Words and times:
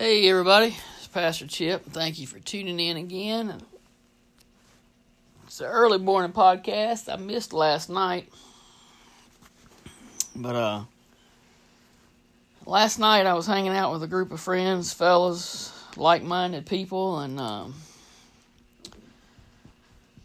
Hey, 0.00 0.30
everybody. 0.30 0.76
It's 0.98 1.08
Pastor 1.08 1.48
Chip. 1.48 1.84
Thank 1.86 2.20
you 2.20 2.28
for 2.28 2.38
tuning 2.38 2.78
in 2.78 2.96
again. 2.96 3.60
It's 5.44 5.60
an 5.60 5.66
early 5.66 5.98
morning 5.98 6.30
podcast. 6.30 7.12
I 7.12 7.16
missed 7.16 7.52
last 7.52 7.90
night. 7.90 8.32
But, 10.36 10.54
uh, 10.54 10.84
last 12.64 13.00
night 13.00 13.26
I 13.26 13.34
was 13.34 13.48
hanging 13.48 13.72
out 13.72 13.92
with 13.92 14.04
a 14.04 14.06
group 14.06 14.30
of 14.30 14.40
friends, 14.40 14.92
fellas, 14.92 15.72
like 15.96 16.22
minded 16.22 16.66
people, 16.66 17.18
and, 17.18 17.40
um, 17.40 17.74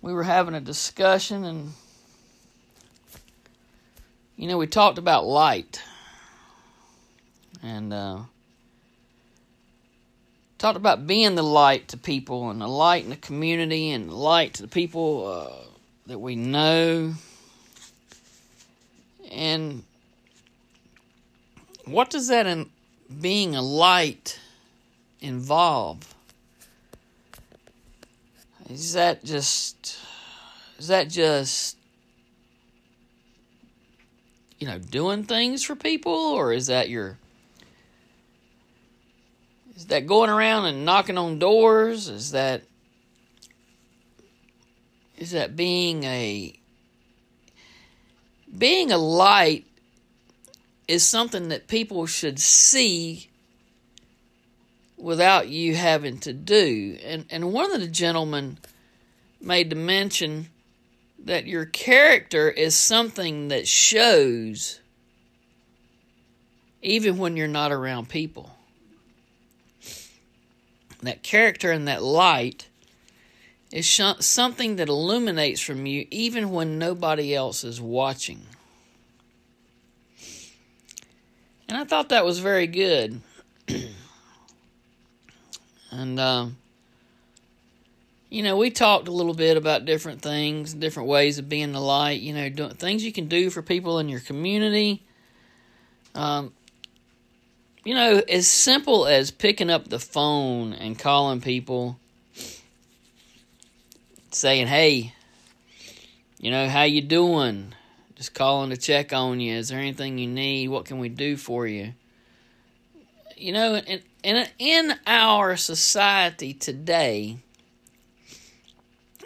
we 0.03 0.13
were 0.13 0.21
having 0.21 0.53
a 0.53 0.61
discussion, 0.61 1.43
and, 1.45 1.73
you 4.37 4.47
know, 4.47 4.59
we 4.59 4.67
talked 4.67 4.99
about 4.99 5.25
light. 5.25 5.81
And, 7.63 7.91
uh, 7.91 8.19
talked 10.63 10.77
about 10.77 11.05
being 11.05 11.35
the 11.35 11.43
light 11.43 11.89
to 11.89 11.97
people 11.97 12.49
and 12.49 12.61
the 12.61 12.67
light 12.69 13.03
in 13.03 13.09
the 13.09 13.17
community 13.17 13.91
and 13.91 14.09
the 14.09 14.15
light 14.15 14.53
to 14.53 14.61
the 14.61 14.67
people 14.69 15.27
uh, 15.27 15.67
that 16.05 16.19
we 16.19 16.37
know. 16.37 17.13
And 19.29 19.83
what 21.83 22.09
does 22.09 22.29
that 22.29 22.47
in 22.47 22.69
being 23.19 23.57
a 23.57 23.61
light 23.61 24.39
involve? 25.19 26.15
Is 28.69 28.93
that 28.93 29.25
just 29.25 29.99
is 30.79 30.87
that 30.87 31.09
just 31.09 31.75
you 34.59 34.67
know 34.67 34.79
doing 34.79 35.25
things 35.25 35.61
for 35.61 35.75
people 35.75 36.13
or 36.13 36.53
is 36.53 36.67
that 36.67 36.87
your 36.87 37.17
is 39.75 39.87
that 39.87 40.05
going 40.05 40.29
around 40.29 40.65
and 40.65 40.85
knocking 40.85 41.17
on 41.17 41.39
doors? 41.39 42.09
Is 42.09 42.31
that 42.31 42.63
is 45.17 45.31
that 45.31 45.55
being 45.55 46.03
a 46.03 46.53
being 48.55 48.91
a 48.91 48.97
light 48.97 49.65
is 50.87 51.07
something 51.07 51.49
that 51.49 51.67
people 51.67 52.05
should 52.05 52.39
see 52.39 53.29
without 54.97 55.49
you 55.49 55.75
having 55.75 56.19
to 56.19 56.33
do. 56.33 56.97
And 57.03 57.25
and 57.29 57.51
one 57.51 57.73
of 57.73 57.81
the 57.81 57.87
gentlemen 57.87 58.59
made 59.41 59.69
the 59.71 59.75
mention 59.75 60.49
that 61.17 61.47
your 61.47 61.65
character 61.65 62.49
is 62.49 62.75
something 62.75 63.47
that 63.47 63.67
shows 63.67 64.81
even 66.81 67.17
when 67.17 67.37
you're 67.37 67.47
not 67.47 67.71
around 67.71 68.09
people 68.09 68.52
that 71.07 71.23
character 71.23 71.71
and 71.71 71.87
that 71.87 72.03
light 72.03 72.67
is 73.71 73.85
sh- 73.85 74.01
something 74.19 74.75
that 74.75 74.87
illuminates 74.89 75.59
from 75.59 75.85
you 75.85 76.05
even 76.11 76.51
when 76.51 76.77
nobody 76.77 77.33
else 77.33 77.63
is 77.63 77.81
watching. 77.81 78.43
And 81.67 81.77
I 81.77 81.85
thought 81.85 82.09
that 82.09 82.23
was 82.23 82.39
very 82.39 82.67
good. 82.67 83.21
and, 85.91 86.19
um, 86.19 86.57
you 88.29 88.43
know, 88.43 88.57
we 88.57 88.69
talked 88.69 89.07
a 89.07 89.11
little 89.11 89.33
bit 89.33 89.57
about 89.57 89.85
different 89.85 90.21
things, 90.21 90.73
different 90.73 91.09
ways 91.09 91.39
of 91.39 91.49
being 91.49 91.71
the 91.71 91.79
light, 91.79 92.21
you 92.21 92.33
know, 92.33 92.49
doing, 92.49 92.71
things 92.71 93.03
you 93.03 93.11
can 93.11 93.27
do 93.27 93.49
for 93.49 93.61
people 93.61 93.99
in 93.99 94.09
your 94.09 94.19
community. 94.19 95.03
Um, 96.13 96.53
you 97.83 97.93
know, 97.93 98.21
as 98.29 98.47
simple 98.47 99.05
as 99.05 99.31
picking 99.31 99.69
up 99.69 99.89
the 99.89 99.99
phone 99.99 100.73
and 100.73 100.97
calling 100.97 101.41
people, 101.41 101.99
saying, 104.31 104.67
"Hey, 104.67 105.13
you 106.39 106.51
know, 106.51 106.69
how 106.69 106.83
you 106.83 107.01
doing?" 107.01 107.73
Just 108.15 108.33
calling 108.33 108.69
to 108.69 108.77
check 108.77 109.11
on 109.11 109.39
you. 109.39 109.55
Is 109.55 109.69
there 109.69 109.79
anything 109.79 110.17
you 110.17 110.27
need? 110.27 110.69
What 110.69 110.85
can 110.85 110.99
we 110.99 111.09
do 111.09 111.35
for 111.35 111.67
you? 111.67 111.93
You 113.35 113.51
know, 113.51 113.75
in 113.75 114.01
in, 114.23 114.47
in 114.57 114.95
our 115.05 115.57
society 115.57 116.53
today, 116.53 117.39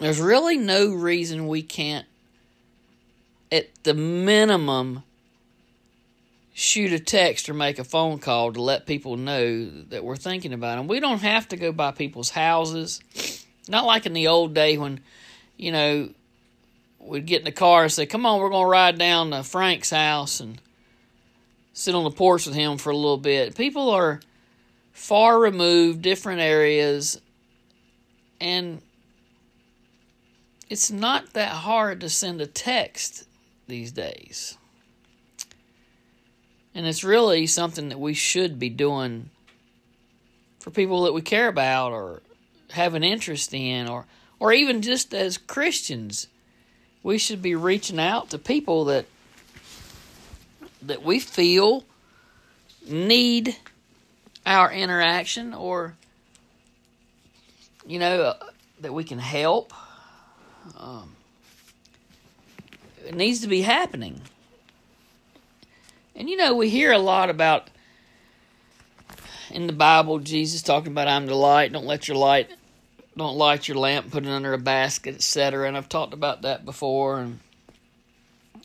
there's 0.00 0.20
really 0.20 0.56
no 0.56 0.92
reason 0.92 1.48
we 1.48 1.62
can't, 1.62 2.06
at 3.52 3.68
the 3.84 3.94
minimum, 3.94 5.04
shoot 6.58 6.92
a 6.92 6.98
text 6.98 7.48
or 7.48 7.54
make 7.54 7.78
a 7.78 7.84
phone 7.84 8.18
call 8.18 8.52
to 8.52 8.60
let 8.60 8.84
people 8.84 9.16
know 9.16 9.64
that 9.90 10.02
we're 10.02 10.16
thinking 10.16 10.52
about 10.52 10.76
them. 10.76 10.88
We 10.88 10.98
don't 10.98 11.22
have 11.22 11.46
to 11.50 11.56
go 11.56 11.70
by 11.70 11.92
people's 11.92 12.30
houses. 12.30 13.00
Not 13.68 13.86
like 13.86 14.06
in 14.06 14.12
the 14.12 14.26
old 14.26 14.54
day 14.54 14.76
when, 14.76 14.98
you 15.56 15.70
know, 15.70 16.10
we'd 16.98 17.26
get 17.26 17.38
in 17.38 17.44
the 17.44 17.52
car 17.52 17.84
and 17.84 17.92
say, 17.92 18.06
"Come 18.06 18.26
on, 18.26 18.40
we're 18.40 18.50
going 18.50 18.64
to 18.64 18.70
ride 18.70 18.98
down 18.98 19.30
to 19.30 19.44
Frank's 19.44 19.90
house 19.90 20.40
and 20.40 20.60
sit 21.74 21.94
on 21.94 22.02
the 22.02 22.10
porch 22.10 22.44
with 22.44 22.56
him 22.56 22.76
for 22.76 22.90
a 22.90 22.96
little 22.96 23.18
bit." 23.18 23.56
People 23.56 23.90
are 23.90 24.20
far 24.92 25.38
removed, 25.38 26.02
different 26.02 26.40
areas, 26.40 27.20
and 28.40 28.82
it's 30.68 30.90
not 30.90 31.34
that 31.34 31.52
hard 31.52 32.00
to 32.00 32.08
send 32.08 32.40
a 32.40 32.48
text 32.48 33.28
these 33.68 33.92
days. 33.92 34.58
And 36.78 36.86
it's 36.86 37.02
really 37.02 37.48
something 37.48 37.88
that 37.88 37.98
we 37.98 38.14
should 38.14 38.60
be 38.60 38.68
doing 38.68 39.30
for 40.60 40.70
people 40.70 41.02
that 41.02 41.12
we 41.12 41.22
care 41.22 41.48
about 41.48 41.90
or 41.90 42.22
have 42.70 42.94
an 42.94 43.02
interest 43.02 43.52
in 43.52 43.88
or 43.88 44.06
or 44.38 44.52
even 44.52 44.80
just 44.80 45.12
as 45.12 45.38
Christians. 45.38 46.28
We 47.02 47.18
should 47.18 47.42
be 47.42 47.56
reaching 47.56 47.98
out 47.98 48.30
to 48.30 48.38
people 48.38 48.84
that 48.84 49.06
that 50.82 51.02
we 51.02 51.18
feel 51.18 51.82
need 52.86 53.56
our 54.46 54.70
interaction 54.70 55.54
or 55.54 55.96
you 57.88 57.98
know 57.98 58.22
uh, 58.22 58.44
that 58.82 58.94
we 58.94 59.02
can 59.02 59.18
help 59.18 59.72
um, 60.78 61.10
it 63.04 63.16
needs 63.16 63.40
to 63.40 63.48
be 63.48 63.62
happening 63.62 64.20
and 66.18 66.28
you 66.28 66.36
know, 66.36 66.52
we 66.54 66.68
hear 66.68 66.90
a 66.90 66.98
lot 66.98 67.30
about 67.30 67.70
in 69.50 69.68
the 69.68 69.72
Bible 69.72 70.18
Jesus 70.18 70.62
talking 70.62 70.90
about 70.90 71.06
I'm 71.06 71.26
the 71.26 71.34
light, 71.36 71.72
don't 71.72 71.86
let 71.86 72.08
your 72.08 72.16
light 72.16 72.50
don't 73.16 73.36
light 73.36 73.66
your 73.66 73.76
lamp, 73.76 74.10
put 74.10 74.24
it 74.24 74.30
under 74.30 74.52
a 74.52 74.58
basket, 74.58 75.16
etc. 75.16 75.66
And 75.66 75.76
I've 75.76 75.88
talked 75.88 76.12
about 76.12 76.42
that 76.42 76.64
before 76.64 77.20
and 77.20 77.38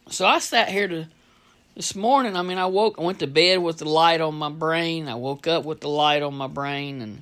so 0.10 0.26
I 0.26 0.40
sat 0.40 0.70
here 0.70 0.88
to 0.88 1.08
this 1.76 1.96
morning, 1.96 2.36
I 2.36 2.42
mean 2.42 2.58
I 2.58 2.66
woke 2.66 2.96
I 2.98 3.04
went 3.04 3.20
to 3.20 3.28
bed 3.28 3.60
with 3.60 3.78
the 3.78 3.90
light 3.90 4.20
on 4.20 4.36
my 4.36 4.50
brain. 4.50 5.08
I 5.08 5.16
woke 5.16 5.46
up 5.46 5.64
with 5.64 5.80
the 5.80 5.90
light 5.90 6.24
on 6.24 6.34
my 6.34 6.48
brain 6.48 7.02
and 7.02 7.22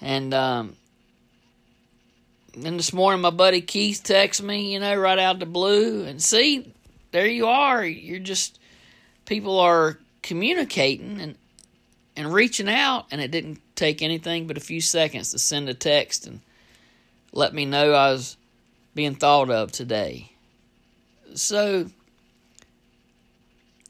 and 0.00 0.34
um 0.34 0.76
then 2.56 2.76
this 2.76 2.92
morning 2.92 3.20
my 3.20 3.30
buddy 3.30 3.60
Keith 3.60 4.02
texted 4.02 4.42
me, 4.42 4.72
you 4.72 4.80
know, 4.80 4.96
right 4.96 5.18
out 5.18 5.38
the 5.38 5.46
blue 5.46 6.04
and 6.04 6.20
see 6.20 6.72
there 7.10 7.26
you 7.26 7.46
are. 7.46 7.84
You're 7.84 8.18
just 8.18 8.58
people 9.24 9.58
are 9.58 9.98
communicating 10.22 11.20
and 11.20 11.36
and 12.16 12.32
reaching 12.32 12.68
out, 12.68 13.06
and 13.10 13.20
it 13.20 13.30
didn't 13.30 13.60
take 13.74 14.00
anything 14.00 14.46
but 14.46 14.56
a 14.56 14.60
few 14.60 14.80
seconds 14.80 15.30
to 15.30 15.38
send 15.38 15.68
a 15.68 15.74
text 15.74 16.26
and 16.26 16.40
let 17.32 17.52
me 17.52 17.66
know 17.66 17.92
I 17.92 18.10
was 18.10 18.38
being 18.94 19.14
thought 19.14 19.50
of 19.50 19.70
today. 19.70 20.32
So 21.34 21.90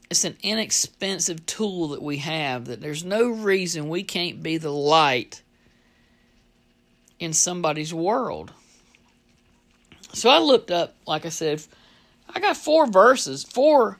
it's 0.09 0.25
an 0.25 0.37
inexpensive 0.43 1.45
tool 1.45 1.89
that 1.89 2.01
we 2.01 2.17
have 2.17 2.65
that 2.65 2.81
there's 2.81 3.05
no 3.05 3.29
reason 3.29 3.89
we 3.89 4.03
can't 4.03 4.43
be 4.43 4.57
the 4.57 4.71
light 4.71 5.41
in 7.19 7.33
somebody's 7.33 7.93
world. 7.93 8.51
So 10.13 10.29
I 10.29 10.39
looked 10.39 10.71
up, 10.71 10.95
like 11.05 11.25
I 11.25 11.29
said, 11.29 11.63
I 12.33 12.39
got 12.39 12.57
four 12.57 12.87
verses, 12.87 13.43
four 13.43 13.97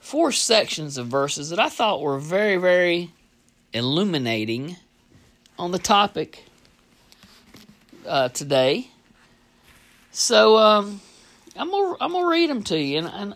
four 0.00 0.32
sections 0.32 0.98
of 0.98 1.06
verses 1.06 1.50
that 1.50 1.60
I 1.60 1.68
thought 1.68 2.00
were 2.00 2.18
very, 2.18 2.56
very 2.56 3.10
illuminating 3.72 4.76
on 5.58 5.70
the 5.70 5.78
topic 5.78 6.44
uh, 8.06 8.28
today. 8.30 8.88
So 10.10 10.56
um, 10.58 11.00
I'm 11.56 11.70
gonna 11.70 11.96
I'm 12.00 12.12
gonna 12.12 12.26
read 12.26 12.50
them 12.50 12.62
to 12.64 12.78
you, 12.78 12.98
and, 12.98 13.08
and 13.08 13.34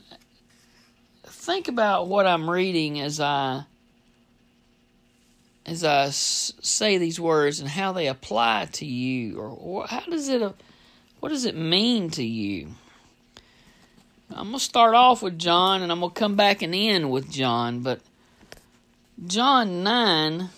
think 1.24 1.68
about 1.68 2.08
what 2.08 2.26
I'm 2.26 2.50
reading 2.50 3.00
as 3.00 3.20
I 3.20 3.64
as 5.64 5.82
I 5.82 6.04
s- 6.04 6.52
say 6.60 6.98
these 6.98 7.18
words 7.18 7.60
and 7.60 7.68
how 7.68 7.92
they 7.92 8.08
apply 8.08 8.68
to 8.72 8.84
you, 8.84 9.38
or, 9.38 9.48
or 9.48 9.86
how 9.86 10.00
does 10.00 10.28
it 10.28 10.42
what 11.20 11.30
does 11.30 11.44
it 11.44 11.56
mean 11.56 12.10
to 12.10 12.24
you? 12.24 12.74
I'm 14.31 14.49
going 14.49 14.58
to 14.58 14.61
start 14.61 14.94
off 14.94 15.23
with 15.23 15.38
John 15.38 15.82
and 15.82 15.93
I'm 15.93 16.00
going 16.00 16.12
to 16.12 16.19
come 16.19 16.37
back 16.37 16.62
and 16.62 16.75
end 16.75 17.11
with 17.11 17.31
John. 17.31 17.81
But 17.81 18.00
John 19.25 19.82
9, 19.82 20.50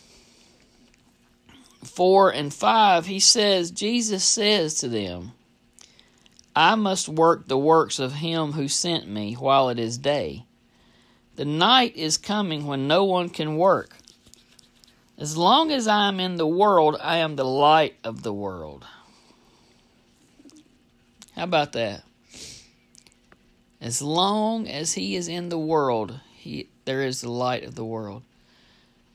4 1.84 2.30
and 2.30 2.52
5, 2.52 3.06
he 3.06 3.20
says, 3.20 3.70
Jesus 3.70 4.24
says 4.24 4.74
to 4.76 4.88
them, 4.88 5.32
I 6.56 6.74
must 6.74 7.08
work 7.08 7.46
the 7.46 7.58
works 7.58 7.98
of 7.98 8.14
him 8.14 8.52
who 8.52 8.66
sent 8.68 9.06
me 9.06 9.34
while 9.34 9.68
it 9.68 9.78
is 9.78 9.98
day. 9.98 10.44
The 11.36 11.44
night 11.44 11.94
is 11.96 12.18
coming 12.18 12.66
when 12.66 12.88
no 12.88 13.04
one 13.04 13.28
can 13.28 13.56
work. 13.56 13.96
As 15.16 15.36
long 15.36 15.70
as 15.70 15.86
I 15.86 16.08
am 16.08 16.18
in 16.18 16.36
the 16.36 16.46
world, 16.46 16.96
I 17.00 17.18
am 17.18 17.36
the 17.36 17.44
light 17.44 17.94
of 18.02 18.22
the 18.22 18.32
world. 18.32 18.84
How 21.36 21.44
about 21.44 21.72
that? 21.74 22.02
As 23.80 24.02
long 24.02 24.66
as 24.66 24.94
he 24.94 25.14
is 25.14 25.28
in 25.28 25.48
the 25.48 25.58
world, 25.58 26.20
he 26.34 26.68
there 26.84 27.02
is 27.02 27.20
the 27.20 27.30
light 27.30 27.64
of 27.64 27.74
the 27.74 27.84
world. 27.84 28.22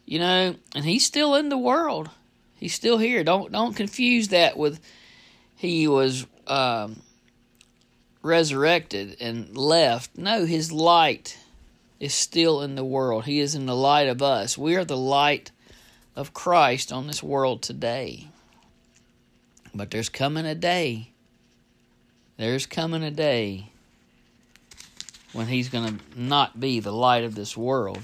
You 0.06 0.19
know, 0.19 0.56
and 0.75 0.86
he's 0.86 1.06
still 1.06 1.36
in 1.36 1.50
the 1.50 1.57
world. 1.57 2.10
He's 2.56 2.74
still 2.74 2.98
here. 2.98 3.24
Don't 3.24 3.51
don't 3.51 3.75
confuse 3.75 4.30
that 4.30 4.57
with 4.57 4.80
he 5.56 5.88
was 5.88 6.25
um, 6.48 7.01
resurrected 8.21 9.18
and 9.19 9.56
left. 9.57 10.18
No, 10.18 10.45
his 10.45 10.71
light 10.71 11.38
is 12.00 12.13
still 12.13 12.62
in 12.62 12.75
the 12.75 12.86
world. 12.86 13.25
He 13.25 13.39
is 13.39 13.56
in 13.56 13.66
the 13.66 13.75
light 13.75 14.07
of 14.07 14.21
us. 14.21 14.57
We 14.57 14.75
are 14.75 14.86
the 14.86 14.98
light 14.98 15.51
of 16.16 16.33
Christ 16.33 16.92
on 16.92 17.07
this 17.07 17.24
world 17.24 17.62
today. 17.62 18.27
But 19.75 19.92
there's 19.92 20.09
coming 20.09 20.45
a 20.45 20.56
day. 20.56 21.09
There's 22.38 22.66
coming 22.66 23.04
a 23.04 23.12
day 23.12 23.73
when 25.33 25.47
he's 25.47 25.69
going 25.69 25.97
to 25.97 26.03
not 26.15 26.59
be 26.59 26.80
the 26.80 26.91
light 26.91 27.24
of 27.24 27.35
this 27.35 27.57
world. 27.57 28.00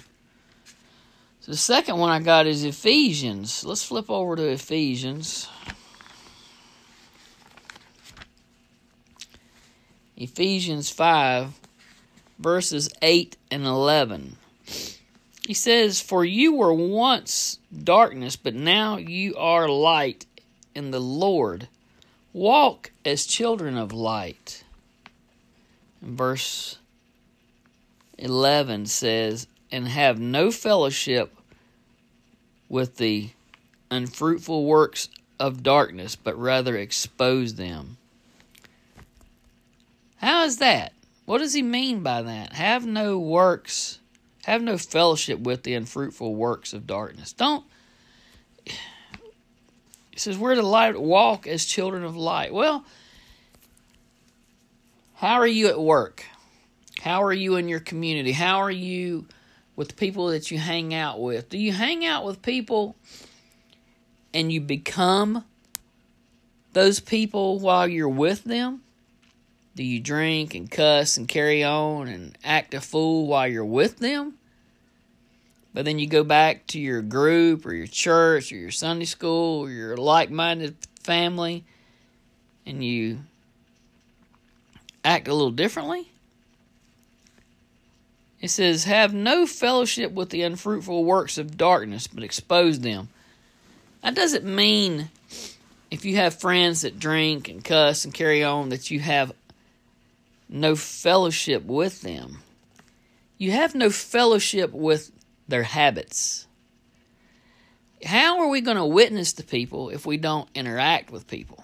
So 1.42 1.52
the 1.52 1.58
second 1.58 1.98
one 1.98 2.10
I 2.10 2.20
got 2.20 2.48
is 2.48 2.64
Ephesians. 2.64 3.64
Let's 3.64 3.84
flip 3.84 4.10
over 4.10 4.36
to 4.36 4.50
Ephesians. 4.50 5.48
Ephesians 10.18 10.90
5, 10.90 11.54
verses 12.40 12.90
8 13.02 13.38
and 13.52 13.66
11. 13.66 14.36
He 15.48 15.54
says, 15.54 16.02
For 16.02 16.26
you 16.26 16.54
were 16.54 16.74
once 16.74 17.60
darkness, 17.84 18.36
but 18.36 18.54
now 18.54 18.98
you 18.98 19.38
are 19.38 19.70
light 19.70 20.26
in 20.76 20.92
the 20.92 21.00
Lord. 21.00 21.70
Walk 22.34 22.92
as 23.06 23.26
children 23.26 23.78
of 23.78 23.94
light. 23.94 24.64
verse 26.02 26.79
11 28.20 28.86
says, 28.86 29.48
And 29.72 29.88
have 29.88 30.20
no 30.20 30.52
fellowship 30.52 31.34
with 32.68 32.98
the 32.98 33.32
unfruitful 33.90 34.66
works 34.66 35.10
of 35.40 35.64
darkness, 35.64 36.16
but 36.16 36.38
rather 36.38 36.78
expose 36.78 37.56
them. 37.56 37.98
How 40.18 40.44
is 40.44 40.58
that? 40.58 40.94
What 41.26 41.38
does 41.38 41.54
he 41.54 41.62
mean 41.62 42.02
by 42.02 42.22
that? 42.22 42.54
Have 42.54 42.86
no 42.86 43.18
works, 43.18 44.00
have 44.46 44.62
no 44.62 44.78
fellowship 44.78 45.40
with 45.40 45.64
the 45.64 45.74
unfruitful 45.76 46.36
works 46.36 46.74
of 46.74 46.86
darkness. 46.86 47.34
Don't. 47.34 47.64
He 48.66 48.74
says, 50.18 50.38
We're 50.38 50.56
to 50.56 50.62
light, 50.62 51.00
walk 51.00 51.48
as 51.48 51.66
children 51.66 52.04
of 52.04 52.18
light. 52.18 52.54
Well, 52.54 52.84
how 55.16 55.36
are 55.36 55.48
you 55.48 55.68
at 55.68 55.80
work? 55.80 56.26
How 57.02 57.24
are 57.24 57.34
you 57.34 57.56
in 57.56 57.68
your 57.68 57.80
community? 57.80 58.32
How 58.32 58.58
are 58.58 58.72
you 58.72 59.26
with 59.76 59.90
the 59.90 59.94
people 59.96 60.28
that 60.28 60.52
you 60.52 60.58
hang 60.58 60.94
out 60.94 61.22
with? 61.22 61.50
Do 61.50 61.58
you 61.58 61.72
hang 61.72 62.06
out 62.06 62.26
with 62.26 62.42
people 62.42 62.96
and 64.34 64.52
you 64.52 64.60
become 64.60 65.46
those 66.74 67.00
people 67.00 67.60
while 67.60 67.88
you're 67.88 68.10
with 68.10 68.44
them? 68.44 68.82
Do 69.76 69.84
you 69.84 70.02
drink 70.02 70.56
and 70.56 70.70
cuss 70.70 71.16
and 71.16 71.28
carry 71.28 71.64
on 71.64 72.10
and 72.10 72.38
act 72.44 72.74
a 72.74 72.82
fool 72.82 73.28
while 73.28 73.48
you're 73.48 73.64
with 73.64 74.00
them? 74.00 74.34
But 75.74 75.86
then 75.86 76.00
you 76.00 76.08
go 76.08 76.26
back 76.26 76.68
to 76.68 76.80
your 76.80 77.02
group 77.02 77.66
or 77.66 77.74
your 77.74 77.88
church 77.88 78.52
or 78.52 78.58
your 78.58 78.72
Sunday 78.72 79.06
school 79.06 79.66
or 79.66 79.70
your 79.70 79.96
like 79.96 80.32
minded 80.32 80.76
family 81.02 81.64
and 82.66 82.84
you 82.84 83.20
act 85.06 85.30
a 85.30 85.34
little 85.34 85.52
differently? 85.52 86.12
It 88.50 88.54
says, 88.54 88.86
Have 88.86 89.14
no 89.14 89.46
fellowship 89.46 90.12
with 90.12 90.32
the 90.32 90.42
unfruitful 90.42 91.06
works 91.06 91.38
of 91.38 91.56
darkness, 91.56 92.08
but 92.08 92.24
expose 92.24 92.80
them. 92.80 93.10
That 94.02 94.16
doesn't 94.16 94.44
mean 94.44 95.10
if 95.92 96.04
you 96.04 96.16
have 96.16 96.34
friends 96.34 96.82
that 96.82 96.98
drink 96.98 97.48
and 97.48 97.64
cuss 97.64 98.06
and 98.06 98.12
carry 98.12 98.44
on 98.44 98.70
that 98.70 98.90
you 98.90 99.02
have 99.02 99.34
no 100.50 100.76
fellowship 100.76 101.64
with 101.64 102.02
them. 102.02 102.40
You 103.38 103.52
have 103.52 103.76
no 103.76 103.92
fellowship 103.92 104.74
with 104.74 105.12
their 105.48 105.62
habits. 105.62 106.48
How 108.04 108.40
are 108.40 108.48
we 108.48 108.62
going 108.62 108.78
to 108.78 108.86
witness 108.86 109.34
to 109.34 109.44
people 109.44 109.92
if 109.92 110.08
we 110.08 110.18
don't 110.18 110.50
interact 110.56 111.12
with 111.12 111.28
people? 111.28 111.64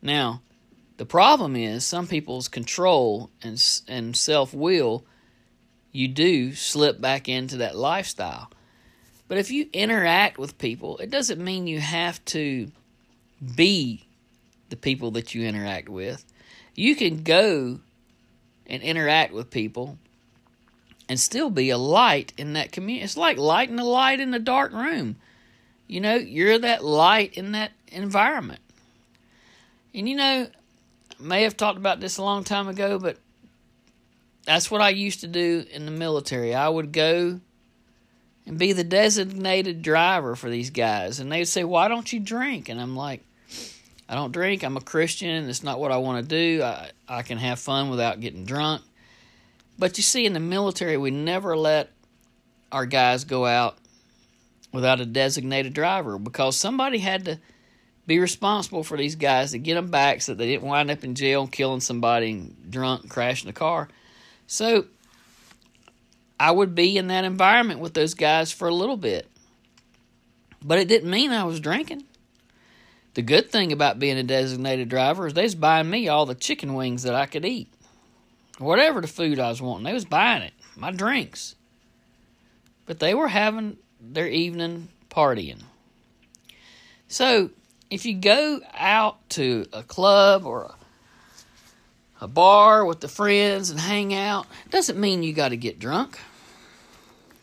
Now, 0.00 0.40
the 0.96 1.04
problem 1.04 1.54
is 1.54 1.84
some 1.84 2.06
people's 2.06 2.48
control 2.48 3.28
and 3.42 3.62
and 3.86 4.16
self-will 4.16 5.04
you 5.96 6.08
do 6.08 6.54
slip 6.54 7.00
back 7.00 7.28
into 7.28 7.56
that 7.58 7.76
lifestyle. 7.76 8.50
But 9.28 9.38
if 9.38 9.50
you 9.50 9.68
interact 9.72 10.38
with 10.38 10.58
people, 10.58 10.98
it 10.98 11.10
doesn't 11.10 11.42
mean 11.42 11.66
you 11.66 11.80
have 11.80 12.24
to 12.26 12.70
be 13.54 14.06
the 14.68 14.76
people 14.76 15.10
that 15.12 15.34
you 15.34 15.44
interact 15.46 15.88
with 15.88 16.24
you 16.76 16.94
can 16.94 17.22
go 17.22 17.80
and 18.66 18.82
interact 18.82 19.32
with 19.32 19.50
people 19.50 19.98
and 21.08 21.18
still 21.18 21.50
be 21.50 21.70
a 21.70 21.78
light 21.78 22.32
in 22.36 22.52
that 22.52 22.70
community. 22.70 23.04
It's 23.04 23.16
like 23.16 23.38
lighting 23.38 23.78
a 23.78 23.84
light 23.84 24.20
in 24.20 24.34
a 24.34 24.38
dark 24.38 24.72
room. 24.72 25.16
You 25.86 26.00
know, 26.00 26.16
you're 26.16 26.58
that 26.58 26.84
light 26.84 27.34
in 27.34 27.52
that 27.52 27.72
environment. 27.88 28.60
And 29.94 30.08
you 30.08 30.16
know, 30.16 30.48
I 31.18 31.22
may 31.22 31.42
have 31.44 31.56
talked 31.56 31.78
about 31.78 32.00
this 32.00 32.18
a 32.18 32.22
long 32.22 32.44
time 32.44 32.68
ago, 32.68 32.98
but 32.98 33.16
that's 34.46 34.70
what 34.70 34.80
I 34.80 34.90
used 34.90 35.20
to 35.20 35.26
do 35.26 35.64
in 35.70 35.84
the 35.84 35.90
military. 35.90 36.54
I 36.54 36.68
would 36.68 36.92
go 36.92 37.40
and 38.46 38.58
be 38.58 38.72
the 38.72 38.84
designated 38.84 39.82
driver 39.82 40.36
for 40.36 40.48
these 40.48 40.70
guys. 40.70 41.18
And 41.20 41.30
they'd 41.30 41.44
say, 41.44 41.64
Why 41.64 41.88
don't 41.88 42.10
you 42.10 42.20
drink? 42.20 42.68
And 42.68 42.80
I'm 42.80 42.96
like, 42.96 43.22
I 44.08 44.14
don't 44.14 44.32
drink. 44.32 44.62
I'm 44.62 44.76
a 44.76 44.80
Christian. 44.80 45.48
It's 45.48 45.64
not 45.64 45.80
what 45.80 45.90
I 45.90 45.96
want 45.96 46.22
to 46.22 46.28
do. 46.28 46.62
I, 46.62 46.90
I 47.08 47.22
can 47.22 47.38
have 47.38 47.58
fun 47.58 47.90
without 47.90 48.20
getting 48.20 48.44
drunk. 48.44 48.82
But 49.78 49.98
you 49.98 50.02
see, 50.02 50.24
in 50.24 50.32
the 50.32 50.40
military, 50.40 50.96
we 50.96 51.10
never 51.10 51.56
let 51.56 51.90
our 52.70 52.86
guys 52.86 53.24
go 53.24 53.44
out 53.44 53.76
without 54.72 55.00
a 55.00 55.06
designated 55.06 55.74
driver 55.74 56.18
because 56.18 56.56
somebody 56.56 56.98
had 56.98 57.24
to 57.24 57.40
be 58.06 58.20
responsible 58.20 58.84
for 58.84 58.96
these 58.96 59.16
guys 59.16 59.50
to 59.50 59.58
get 59.58 59.74
them 59.74 59.90
back 59.90 60.22
so 60.22 60.34
they 60.34 60.46
didn't 60.46 60.68
wind 60.68 60.90
up 60.90 61.02
in 61.02 61.16
jail 61.16 61.48
killing 61.48 61.80
somebody 61.80 62.30
and 62.30 62.70
drunk 62.70 63.08
crashing 63.08 63.50
a 63.50 63.52
car. 63.52 63.88
So 64.46 64.86
I 66.38 66.50
would 66.50 66.74
be 66.74 66.96
in 66.96 67.08
that 67.08 67.24
environment 67.24 67.80
with 67.80 67.94
those 67.94 68.14
guys 68.14 68.52
for 68.52 68.68
a 68.68 68.74
little 68.74 68.96
bit. 68.96 69.28
But 70.62 70.78
it 70.78 70.88
didn't 70.88 71.10
mean 71.10 71.32
I 71.32 71.44
was 71.44 71.60
drinking. 71.60 72.04
The 73.14 73.22
good 73.22 73.50
thing 73.50 73.72
about 73.72 73.98
being 73.98 74.18
a 74.18 74.22
designated 74.22 74.88
driver 74.88 75.26
is 75.26 75.34
they 75.34 75.44
was 75.44 75.54
buying 75.54 75.88
me 75.88 76.08
all 76.08 76.26
the 76.26 76.34
chicken 76.34 76.74
wings 76.74 77.04
that 77.04 77.14
I 77.14 77.26
could 77.26 77.44
eat. 77.44 77.68
Whatever 78.58 79.00
the 79.00 79.06
food 79.06 79.38
I 79.38 79.48
was 79.48 79.62
wanting, 79.62 79.84
they 79.84 79.92
was 79.92 80.04
buying 80.04 80.42
it. 80.42 80.52
My 80.76 80.90
drinks. 80.90 81.54
But 82.84 83.00
they 83.00 83.14
were 83.14 83.28
having 83.28 83.78
their 84.00 84.28
evening 84.28 84.88
partying. 85.10 85.62
So, 87.08 87.50
if 87.90 88.04
you 88.04 88.14
go 88.14 88.60
out 88.74 89.28
to 89.30 89.66
a 89.72 89.82
club 89.82 90.44
or 90.44 90.64
a, 90.64 90.74
a 92.20 92.28
bar 92.28 92.84
with 92.84 93.00
the 93.00 93.08
friends 93.08 93.70
and 93.70 93.80
hang 93.80 94.14
out, 94.14 94.46
doesn't 94.70 94.98
mean 94.98 95.22
you 95.22 95.32
got 95.32 95.50
to 95.50 95.56
get 95.56 95.78
drunk. 95.78 96.18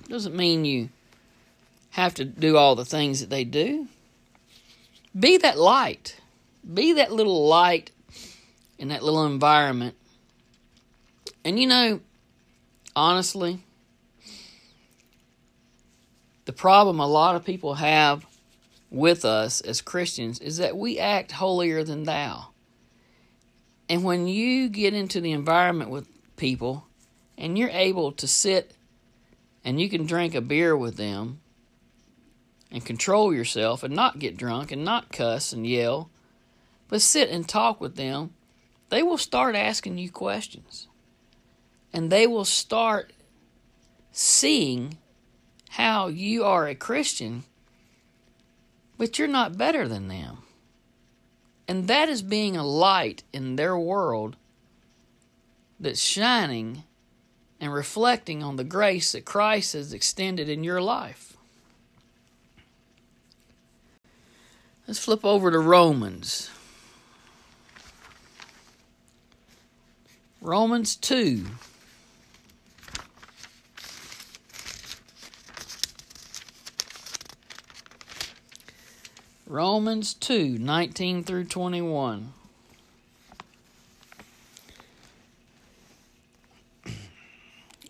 Doesn't 0.08 0.36
mean 0.36 0.66
you 0.66 0.90
have 1.92 2.14
to 2.16 2.26
do 2.26 2.58
all 2.58 2.76
the 2.76 2.86
things 2.86 3.20
that 3.20 3.30
they 3.30 3.44
do. 3.44 3.88
Be 5.18 5.38
that 5.38 5.58
light. 5.58 6.18
Be 6.74 6.94
that 6.94 7.12
little 7.12 7.48
light 7.48 7.92
in 8.80 8.88
that 8.90 9.04
little 9.04 9.26
environment. 9.26 9.96
And 11.46 11.60
you 11.60 11.68
know, 11.68 12.00
honestly, 12.96 13.60
the 16.46 16.54
problem 16.54 17.00
a 17.00 17.08
lot 17.08 17.36
of 17.36 17.46
people 17.46 17.76
have 17.76 18.26
with 18.90 19.26
us 19.26 19.62
as 19.62 19.82
Christians 19.82 20.40
is 20.40 20.58
that 20.58 20.78
we 20.78 21.00
act 21.00 21.34
holier 21.34 21.84
than 21.84 22.04
thou. 22.04 22.48
And 23.94 24.04
when 24.04 24.28
you 24.28 24.70
get 24.70 24.96
into 24.96 25.22
the 25.22 25.34
environment 25.34 25.92
with 25.92 26.08
people 26.36 26.88
and 27.38 27.56
you're 27.56 27.70
able 27.70 28.12
to 28.14 28.28
sit 28.28 28.74
and 29.64 29.80
you 29.80 29.88
can 29.88 30.08
drink 30.08 30.34
a 30.34 30.42
beer 30.42 30.76
with 30.76 30.98
them 30.98 31.42
and 32.72 32.84
control 32.84 33.32
yourself 33.32 33.84
and 33.84 33.96
not 33.96 34.18
get 34.18 34.36
drunk 34.36 34.72
and 34.72 34.84
not 34.84 35.12
cuss 35.12 35.54
and 35.54 35.68
yell, 35.68 36.10
but 36.88 37.04
sit 37.04 37.30
and 37.30 37.48
talk 37.48 37.80
with 37.80 37.96
them, 37.96 38.34
they 38.90 39.04
will 39.04 39.20
start 39.20 39.54
asking 39.54 40.00
you 40.00 40.10
questions. 40.10 40.88
And 41.94 42.12
they 42.12 42.26
will 42.26 42.46
start 42.46 43.14
seeing 44.12 44.98
how 45.70 46.08
you 46.08 46.44
are 46.44 46.68
a 46.68 46.74
Christian, 46.74 47.44
but 48.98 49.20
you're 49.20 49.28
not 49.28 49.56
better 49.56 49.88
than 49.88 50.08
them. 50.08 50.43
And 51.68 51.88
that 51.88 52.10
is 52.10 52.22
being 52.22 52.58
a 52.58 52.64
light 52.64 53.24
in 53.32 53.56
their 53.56 53.78
world 53.78 54.36
that's 55.80 56.02
shining 56.02 56.84
and 57.60 57.74
reflecting 57.74 58.44
on 58.44 58.58
the 58.58 58.64
grace 58.64 59.14
that 59.14 59.26
Christ 59.26 59.74
has 59.74 59.94
extended 59.94 60.50
in 60.50 60.64
your 60.64 60.82
life. 60.82 61.38
Let's 64.88 65.00
flip 65.00 65.24
over 65.24 65.50
to 65.50 65.60
Romans. 65.60 66.50
Romans 70.42 70.98
2. 70.98 71.46
Romans 79.54 80.16
2 80.16 80.58
19 80.58 81.24
through 81.24 81.44
21. 81.44 82.34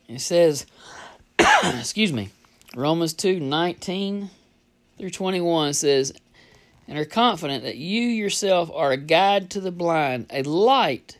It 0.10 0.20
says, 0.20 0.65
excuse 1.39 2.12
me, 2.12 2.32
Romans 2.75 3.13
2 3.13 3.39
19 3.39 4.29
through 4.98 5.10
21 5.10 5.74
says, 5.74 6.12
and 6.86 6.98
are 7.00 7.05
confident 7.05 7.63
that 7.63 7.77
you 7.77 8.01
yourself 8.01 8.70
are 8.74 8.91
a 8.91 8.98
guide 8.98 9.50
to 9.51 9.62
the 9.62 9.72
blind, 9.72 10.25
a 10.32 10.43
light 10.43 11.17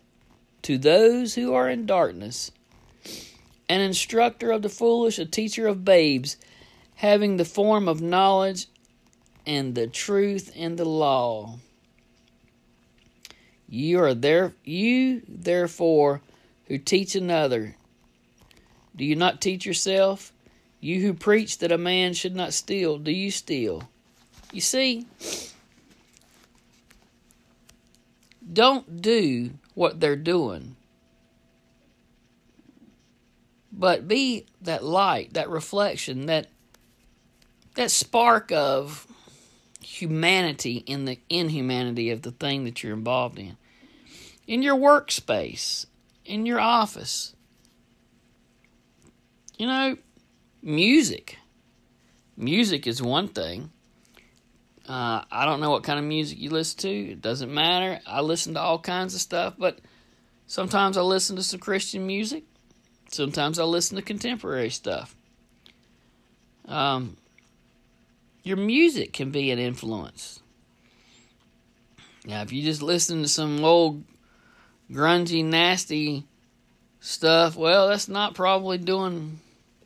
to 0.64 0.78
those 0.78 1.36
who 1.36 1.54
are 1.54 1.70
in 1.70 1.86
darkness, 1.86 2.52
an 3.70 3.80
instructor 3.80 4.52
of 4.52 4.62
the 4.62 4.68
foolish, 4.68 5.18
a 5.20 5.26
teacher 5.26 5.68
of 5.68 5.86
babes, 5.86 6.36
having 6.96 7.38
the 7.38 7.46
form 7.46 7.88
of 7.88 8.02
knowledge 8.02 8.68
and 9.46 9.76
the 9.76 9.88
truth 9.88 10.52
and 10.56 10.78
the 10.78 10.86
law. 10.86 11.58
You 13.68 14.00
are 14.02 14.14
there 14.14 14.54
you 14.64 15.24
therefore 15.28 16.22
who 16.68 16.78
teach 16.78 17.16
another. 17.16 17.76
Do 18.96 19.04
you 19.04 19.16
not 19.16 19.42
teach 19.42 19.66
yourself? 19.66 20.32
You 20.80 21.02
who 21.02 21.14
preach 21.14 21.60
that 21.60 21.72
a 21.72 21.78
man 21.78 22.14
should 22.14 22.36
not 22.36 22.54
steal, 22.54 22.98
do 22.98 23.12
you 23.12 23.32
steal? 23.32 23.90
You 24.52 24.62
see, 24.62 25.08
don't 28.52 29.02
do 29.02 29.52
what 29.74 30.00
they're 30.00 30.16
doing. 30.16 30.76
But 33.72 34.08
be 34.08 34.46
that 34.62 34.84
light, 34.84 35.34
that 35.34 35.50
reflection, 35.50 36.28
that 36.28 36.48
that 37.76 37.90
spark 37.90 38.52
of 38.52 39.08
humanity 39.84 40.78
in 40.86 41.06
the 41.06 41.20
inhumanity 41.30 42.10
of 42.12 42.22
the 42.22 42.32
thing 42.32 42.64
that 42.66 42.84
you're 42.84 42.94
involved 42.94 43.40
in. 43.40 43.58
In 44.48 44.62
your 44.62 44.76
workspace, 44.76 45.86
in 46.26 46.46
your 46.46 46.60
office. 46.60 47.36
You 49.58 49.68
know, 49.68 49.98
music. 50.62 51.38
Music 52.36 52.88
is 52.88 53.02
one 53.02 53.28
thing. 53.28 53.72
Uh, 54.88 55.24
I 55.32 55.46
don't 55.46 55.62
know 55.62 55.70
what 55.70 55.84
kind 55.84 56.00
of 56.00 56.06
music 56.06 56.40
you 56.40 56.50
listen 56.50 56.80
to. 56.80 57.12
It 57.12 57.22
doesn't 57.22 57.54
matter. 57.54 58.02
I 58.06 58.22
listen 58.22 58.56
to 58.56 58.60
all 58.60 58.80
kinds 58.80 59.16
of 59.16 59.22
stuff, 59.22 59.54
but 59.58 59.80
sometimes 60.48 60.98
I 60.98 61.02
listen 61.02 61.36
to 61.38 61.44
some 61.44 61.60
Christian 61.60 62.06
music. 62.06 62.44
Sometimes 63.10 63.60
I 63.60 63.64
listen 63.64 63.96
to 63.96 64.02
contemporary 64.02 64.72
stuff. 64.72 65.16
Um, 66.66 67.18
your 68.44 68.58
music 68.58 69.14
can 69.14 69.32
be 69.32 69.52
an 69.52 69.60
influence. 69.60 70.42
Now, 72.26 72.42
if 72.42 72.52
you 72.52 72.62
just 72.62 72.82
listen 72.82 73.22
to 73.22 73.28
some 73.28 73.64
old 73.64 74.04
grungy, 74.92 75.44
nasty 75.44 76.26
stuff, 77.00 77.56
well, 77.56 77.88
that's 77.88 78.08
not 78.08 78.36
probably 78.36 78.78
doing 78.78 79.40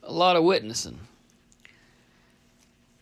a 0.04 0.12
lot 0.12 0.36
of 0.36 0.44
witnessing. 0.44 1.00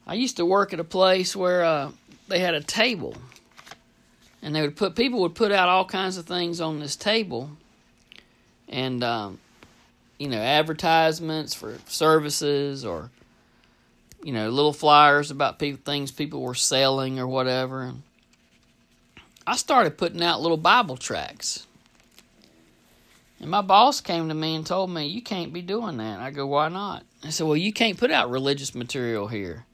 I 0.08 0.14
used 0.14 0.38
to 0.38 0.46
work 0.46 0.74
at 0.74 0.80
a 0.80 0.86
place 0.86 1.36
where 1.36 1.64
uh, 1.64 1.92
they 2.28 2.40
had 2.40 2.54
a 2.54 2.62
table, 2.62 3.16
and 4.42 4.56
they 4.56 4.62
would 4.62 4.76
put 4.76 4.96
people 4.96 5.22
would 5.22 5.36
put 5.36 5.52
out 5.52 5.68
all 5.68 5.86
kinds 5.86 6.18
of 6.18 6.26
things 6.26 6.62
on 6.62 6.80
this 6.80 6.96
table, 6.96 7.50
and 8.70 9.04
um, 9.04 9.40
you 10.20 10.28
know 10.28 10.38
advertisements 10.38 11.54
for 11.54 11.78
services 11.88 12.86
or 12.86 13.10
you 14.26 14.32
know, 14.32 14.50
little 14.50 14.74
flyers 14.74 15.30
about 15.30 15.60
things 15.60 16.12
people 16.12 16.42
were 16.42 16.56
selling 16.56 17.20
or 17.20 17.28
whatever. 17.28 17.84
And 17.84 18.02
I 19.46 19.56
started 19.56 20.00
putting 20.00 20.24
out 20.24 20.42
little 20.42 20.58
Bible 20.58 20.98
tracts. 20.98 21.68
And 23.40 23.52
my 23.52 23.62
boss 23.62 24.02
came 24.02 24.28
to 24.30 24.34
me 24.34 24.56
and 24.56 24.66
told 24.66 24.90
me, 24.90 25.06
You 25.06 25.22
can't 25.22 25.54
be 25.54 25.62
doing 25.62 25.98
that. 25.98 26.20
I 26.20 26.32
go, 26.32 26.48
Why 26.48 26.70
not? 26.70 27.04
I 27.24 27.30
said, 27.30 27.46
Well, 27.46 27.56
you 27.56 27.72
can't 27.72 28.00
put 28.00 28.10
out 28.10 28.32
religious 28.32 28.74
material 28.74 29.28
here. 29.28 29.68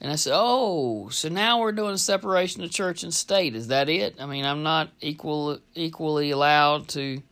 And 0.00 0.10
I 0.10 0.14
said, 0.14 0.32
Oh, 0.34 1.10
so 1.10 1.28
now 1.28 1.60
we're 1.60 1.72
doing 1.72 1.98
separation 1.98 2.64
of 2.64 2.70
church 2.70 3.02
and 3.02 3.12
state. 3.12 3.54
Is 3.54 3.68
that 3.68 3.90
it? 3.90 4.16
I 4.18 4.24
mean, 4.24 4.46
I'm 4.46 4.62
not 4.62 4.88
equal 5.02 5.58
equally 5.74 6.30
allowed 6.30 6.88
to 6.88 7.22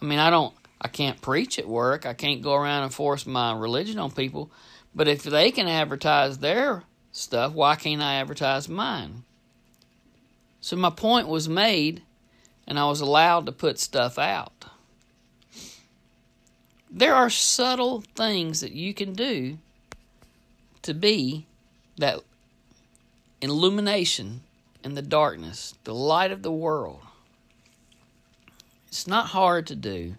I 0.00 0.04
mean, 0.04 0.20
I 0.20 0.30
don't 0.30 0.54
I 0.80 0.86
can't 0.86 1.20
preach 1.20 1.58
at 1.58 1.66
work. 1.66 2.06
I 2.06 2.14
can't 2.14 2.42
go 2.42 2.54
around 2.54 2.84
and 2.84 2.94
force 2.94 3.26
my 3.26 3.52
religion 3.58 3.98
on 3.98 4.12
people. 4.12 4.52
But 4.94 5.08
if 5.08 5.22
they 5.22 5.50
can 5.50 5.68
advertise 5.68 6.38
their 6.38 6.84
stuff, 7.12 7.52
why 7.52 7.76
can't 7.76 8.02
I 8.02 8.14
advertise 8.14 8.68
mine? 8.68 9.24
So 10.60 10.76
my 10.76 10.90
point 10.90 11.28
was 11.28 11.48
made, 11.48 12.02
and 12.66 12.78
I 12.78 12.86
was 12.86 13.00
allowed 13.00 13.46
to 13.46 13.52
put 13.52 13.78
stuff 13.78 14.18
out. 14.18 14.66
There 16.90 17.14
are 17.14 17.30
subtle 17.30 18.02
things 18.16 18.60
that 18.60 18.72
you 18.72 18.92
can 18.92 19.12
do 19.12 19.58
to 20.82 20.92
be 20.92 21.46
that 21.96 22.20
illumination 23.40 24.42
in 24.82 24.94
the 24.94 25.02
darkness, 25.02 25.74
the 25.84 25.94
light 25.94 26.32
of 26.32 26.42
the 26.42 26.52
world. 26.52 27.00
It's 28.88 29.06
not 29.06 29.26
hard 29.26 29.66
to 29.68 29.76
do. 29.76 30.16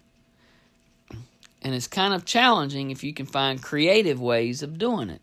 And 1.62 1.74
it's 1.74 1.86
kind 1.86 2.12
of 2.12 2.24
challenging 2.24 2.90
if 2.90 3.04
you 3.04 3.14
can 3.14 3.26
find 3.26 3.62
creative 3.62 4.20
ways 4.20 4.62
of 4.62 4.78
doing 4.78 5.08
it. 5.08 5.22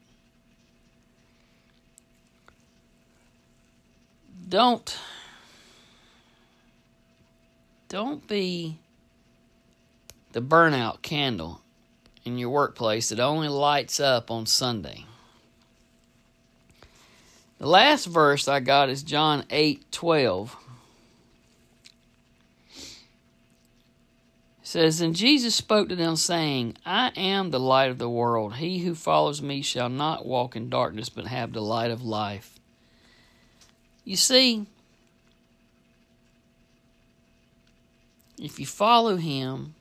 Don't 4.48 4.98
don't 7.90 8.28
be 8.28 8.80
the 10.32 10.42
burnout 10.42 11.02
candle 11.02 11.62
in 12.24 12.38
your 12.38 12.50
workplace 12.50 13.10
that 13.10 13.20
only 13.20 13.48
lights 13.48 14.00
up 14.00 14.32
on 14.32 14.46
Sunday. 14.46 15.06
The 17.58 17.68
last 17.68 18.06
verse 18.06 18.48
I 18.48 18.60
got 18.60 18.90
is 18.90 19.04
John 19.04 19.44
8 19.50 19.92
12. 19.92 20.56
Says, 24.70 25.02
And 25.02 25.16
Jesus 25.16 25.56
spoke 25.56 25.90
to 25.90 25.96
them, 25.96 26.16
saying, 26.16 26.78
I 26.86 27.12
am 27.16 27.50
the 27.50 27.60
light 27.60 27.90
of 27.90 27.98
the 27.98 28.10
world. 28.10 28.58
He 28.58 28.80
who 28.80 28.94
follows 28.94 29.42
me 29.42 29.64
shall 29.64 29.90
not 29.90 30.28
walk 30.28 30.56
in 30.56 30.70
darkness, 30.70 31.10
but 31.10 31.26
have 31.26 31.54
the 31.54 31.62
light 31.62 31.90
of 31.90 32.04
life. 32.04 32.60
You 34.06 34.16
see, 34.16 34.68
if 38.38 38.60
you 38.60 38.68
follow 38.68 39.16
him, 39.16 39.74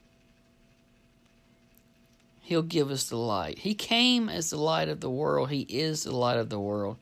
he'll 2.41 2.63
give 2.63 2.91
us 2.91 3.11
the 3.11 3.19
light. 3.19 3.59
He 3.59 3.75
came 3.75 4.31
as 4.31 4.49
the 4.49 4.57
light 4.57 4.89
of 4.89 5.01
the 5.01 5.11
world, 5.11 5.51
he 5.51 5.67
is 5.69 6.05
the 6.05 6.17
light 6.17 6.39
of 6.39 6.49
the 6.49 6.59
world. 6.59 6.97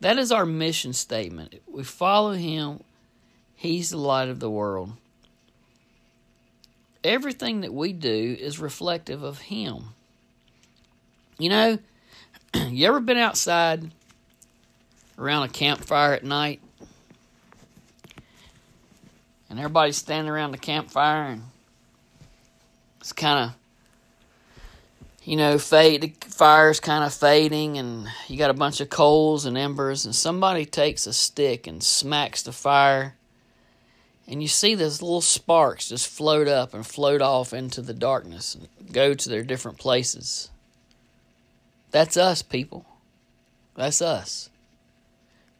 That 0.00 0.18
is 0.18 0.32
our 0.32 0.44
mission 0.44 0.92
statement. 0.92 1.54
If 1.54 1.68
We 1.68 1.84
follow 1.84 2.32
him, 2.32 2.82
he's 3.54 3.90
the 3.90 3.96
light 3.96 4.28
of 4.28 4.40
the 4.40 4.50
world 4.50 4.94
everything 7.06 7.62
that 7.62 7.72
we 7.72 7.92
do 7.92 8.36
is 8.38 8.58
reflective 8.58 9.22
of 9.22 9.38
Him. 9.38 9.94
You 11.38 11.50
know, 11.50 11.78
you 12.54 12.86
ever 12.86 13.00
been 13.00 13.18
outside 13.18 13.90
around 15.18 15.44
a 15.44 15.48
campfire 15.48 16.14
at 16.14 16.24
night? 16.24 16.60
And 19.48 19.58
everybody's 19.58 19.96
standing 19.96 20.30
around 20.30 20.50
the 20.50 20.58
campfire 20.58 21.24
and 21.32 21.42
it's 23.00 23.12
kind 23.12 23.50
of 23.50 23.56
you 25.26 25.36
know, 25.36 25.58
fade 25.58 26.02
the 26.02 26.12
fire's 26.28 26.78
kind 26.78 27.02
of 27.02 27.12
fading 27.12 27.78
and 27.78 28.06
you 28.28 28.38
got 28.38 28.48
a 28.48 28.54
bunch 28.54 28.80
of 28.80 28.88
coals 28.88 29.44
and 29.44 29.58
embers 29.58 30.04
and 30.06 30.14
somebody 30.14 30.64
takes 30.64 31.04
a 31.06 31.12
stick 31.12 31.66
and 31.66 31.82
smacks 31.82 32.42
the 32.42 32.52
fire 32.52 33.16
and 34.28 34.42
you 34.42 34.48
see 34.48 34.74
those 34.74 35.02
little 35.02 35.20
sparks 35.20 35.88
just 35.88 36.08
float 36.08 36.48
up 36.48 36.74
and 36.74 36.86
float 36.86 37.22
off 37.22 37.52
into 37.52 37.80
the 37.80 37.94
darkness 37.94 38.54
and 38.54 38.68
go 38.92 39.14
to 39.14 39.28
their 39.28 39.44
different 39.44 39.78
places. 39.78 40.50
That's 41.92 42.16
us, 42.16 42.42
people. 42.42 42.84
That's 43.74 44.02
us. 44.02 44.50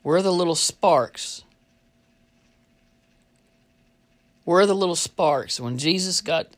We're 0.03 0.23
the 0.23 0.33
little 0.33 0.55
sparks. 0.55 1.43
We're 4.45 4.67
the 4.67 4.75
little 4.75 4.97
sparks. 4.97 5.61
When 5.61 5.79
Jesus 5.79 6.21
got 6.21 6.49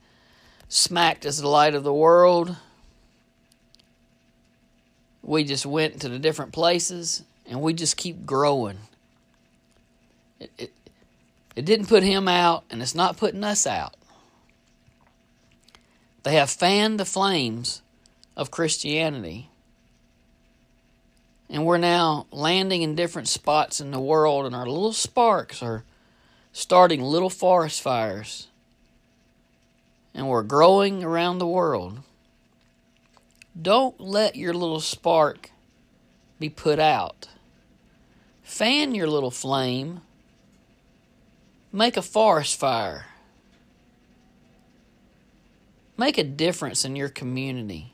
smacked 0.68 1.24
as 1.24 1.38
the 1.38 1.48
light 1.48 1.74
of 1.74 1.84
the 1.84 1.94
world, 1.94 2.56
we 5.22 5.44
just 5.44 5.66
went 5.66 6.00
to 6.00 6.08
the 6.08 6.18
different 6.18 6.52
places 6.52 7.22
and 7.46 7.60
we 7.60 7.72
just 7.72 7.96
keep 7.96 8.26
growing. 8.26 8.78
It, 10.38 10.50
it, 10.58 10.72
it 11.58 11.64
didn't 11.64 11.86
put 11.86 12.04
him 12.04 12.28
out, 12.28 12.62
and 12.70 12.80
it's 12.80 12.94
not 12.94 13.16
putting 13.16 13.42
us 13.42 13.66
out. 13.66 13.96
They 16.22 16.34
have 16.34 16.50
fanned 16.50 17.00
the 17.00 17.04
flames 17.04 17.82
of 18.36 18.52
Christianity. 18.52 19.50
And 21.50 21.66
we're 21.66 21.78
now 21.78 22.28
landing 22.30 22.82
in 22.82 22.94
different 22.94 23.26
spots 23.26 23.80
in 23.80 23.90
the 23.90 23.98
world, 23.98 24.46
and 24.46 24.54
our 24.54 24.66
little 24.66 24.92
sparks 24.92 25.60
are 25.60 25.82
starting 26.52 27.02
little 27.02 27.28
forest 27.28 27.82
fires. 27.82 28.46
And 30.14 30.28
we're 30.28 30.44
growing 30.44 31.02
around 31.02 31.38
the 31.38 31.46
world. 31.48 31.98
Don't 33.60 34.00
let 34.00 34.36
your 34.36 34.54
little 34.54 34.78
spark 34.78 35.50
be 36.38 36.50
put 36.50 36.78
out. 36.78 37.26
Fan 38.44 38.94
your 38.94 39.08
little 39.08 39.32
flame 39.32 40.02
Make 41.72 41.96
a 41.96 42.02
forest 42.02 42.58
fire. 42.58 43.06
Make 45.96 46.16
a 46.16 46.24
difference 46.24 46.84
in 46.84 46.96
your 46.96 47.08
community. 47.08 47.92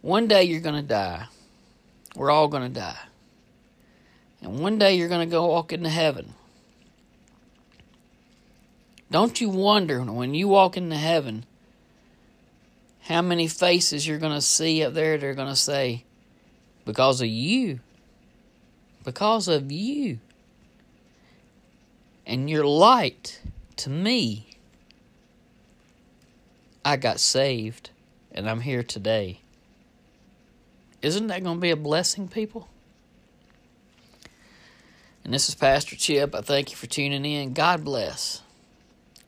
One 0.00 0.26
day 0.26 0.44
you're 0.44 0.60
going 0.60 0.74
to 0.80 0.82
die. 0.82 1.26
We're 2.16 2.30
all 2.30 2.48
going 2.48 2.62
to 2.62 2.80
die. 2.80 2.98
And 4.40 4.60
one 4.60 4.78
day 4.78 4.96
you're 4.96 5.08
going 5.08 5.28
to 5.28 5.30
go 5.30 5.46
walk 5.46 5.72
into 5.72 5.88
heaven. 5.88 6.34
Don't 9.10 9.40
you 9.40 9.48
wonder 9.48 10.00
when 10.00 10.34
you 10.34 10.48
walk 10.48 10.76
into 10.76 10.96
heaven 10.96 11.44
how 13.02 13.22
many 13.22 13.46
faces 13.46 14.06
you're 14.06 14.18
going 14.18 14.34
to 14.34 14.40
see 14.40 14.82
up 14.82 14.94
there 14.94 15.16
that 15.16 15.26
are 15.26 15.34
going 15.34 15.48
to 15.48 15.54
say, 15.54 16.04
because 16.84 17.20
of 17.20 17.28
you. 17.28 17.78
Because 19.04 19.46
of 19.46 19.70
you 19.70 20.18
and 22.26 22.50
your 22.50 22.66
light 22.66 23.40
to 23.76 23.88
me. 23.88 24.48
I 26.84 26.96
got 26.96 27.20
saved 27.20 27.90
and 28.32 28.48
I'm 28.48 28.60
here 28.60 28.82
today. 28.82 29.40
Isn't 31.02 31.28
that 31.28 31.44
going 31.44 31.56
to 31.58 31.60
be 31.60 31.70
a 31.70 31.76
blessing, 31.76 32.28
people? 32.28 32.68
And 35.24 35.32
this 35.32 35.48
is 35.48 35.54
Pastor 35.54 35.96
Chip. 35.96 36.34
I 36.34 36.40
thank 36.40 36.70
you 36.70 36.76
for 36.76 36.86
tuning 36.86 37.24
in. 37.24 37.52
God 37.52 37.84
bless. 37.84 38.42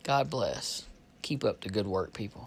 God 0.03 0.31
bless. 0.31 0.85
Keep 1.23 1.45
up 1.45 1.61
the 1.61 1.69
good 1.69 1.87
work, 1.87 2.13
people. 2.13 2.45